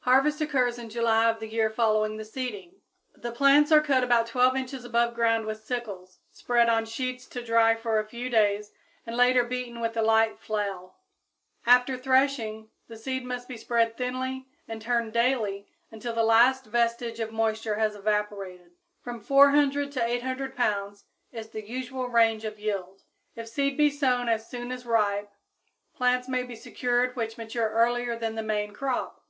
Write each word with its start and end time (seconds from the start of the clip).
Harvest 0.00 0.42
occurs 0.42 0.78
in 0.78 0.90
July 0.90 1.30
of 1.30 1.40
the 1.40 1.48
year 1.48 1.70
following 1.70 2.18
the 2.18 2.24
seeding. 2.26 2.74
The 3.14 3.32
plants 3.32 3.72
are 3.72 3.80
cut 3.80 4.04
about 4.04 4.26
12 4.26 4.54
inches 4.54 4.84
above 4.84 5.14
ground 5.14 5.46
with 5.46 5.64
sickles, 5.64 6.18
spread 6.30 6.68
on 6.68 6.84
sheets 6.84 7.24
to 7.28 7.42
dry 7.42 7.74
for 7.76 7.98
a 7.98 8.04
few 8.06 8.28
days, 8.28 8.72
and 9.06 9.16
later 9.16 9.42
beaten 9.42 9.80
with 9.80 9.96
a 9.96 10.02
light 10.02 10.38
flail. 10.38 10.96
After 11.64 11.96
threshing, 11.96 12.68
the 12.88 12.98
seed 12.98 13.24
must 13.24 13.48
be 13.48 13.56
spread 13.56 13.96
thinly 13.96 14.46
and 14.68 14.82
turned 14.82 15.14
daily 15.14 15.66
until 15.90 16.12
the 16.12 16.24
last 16.24 16.66
vestige 16.66 17.18
of 17.18 17.32
moisture 17.32 17.76
has 17.76 17.94
evaporated. 17.96 18.72
From 19.00 19.18
400 19.22 19.90
to 19.92 20.04
800 20.04 20.54
pounds 20.54 21.06
is 21.32 21.48
the 21.48 21.66
usual 21.66 22.06
range 22.06 22.44
of 22.44 22.60
yield. 22.60 23.04
If 23.34 23.48
seed 23.48 23.78
be 23.78 23.88
sown 23.88 24.28
as 24.28 24.46
soon 24.46 24.72
as 24.72 24.84
ripe, 24.84 25.30
plants 25.94 26.28
may 26.28 26.42
be 26.42 26.54
secured 26.54 27.16
which 27.16 27.38
mature 27.38 27.70
earlier 27.70 28.14
than 28.14 28.34
the 28.34 28.42
main 28.42 28.74
crop. 28.74 29.22